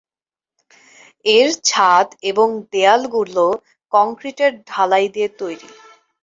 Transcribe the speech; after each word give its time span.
এর 1.29 1.49
ছাদ 1.63 2.07
এবং 2.23 2.47
দেয়ালগুলো 2.71 3.45
কংক্রিটের 3.93 4.51
ঢালাই 4.67 5.05
দিয়ে 5.15 5.29
তৈরি। 5.39 5.69